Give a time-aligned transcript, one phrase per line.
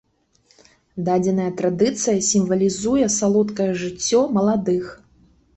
[1.09, 4.93] Дадзеная традыцыя сімвалізуе салодкае жыццё маладых.